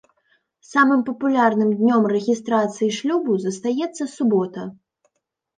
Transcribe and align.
Самым 0.69 1.03
папулярным 1.09 1.69
днём 1.81 2.03
рэгістрацыі 2.13 2.89
шлюбу 3.01 3.37
застаецца 3.45 4.03
субота. 4.17 4.69